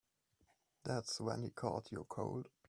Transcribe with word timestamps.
That's 0.83 1.21
when 1.21 1.43
he 1.43 1.51
caught 1.51 1.91
your 1.91 2.05
cold. 2.05 2.49